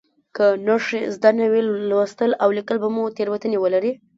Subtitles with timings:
[0.35, 3.91] که نښې زده نه وي لوستل او لیکل به مو تېروتنې ولري.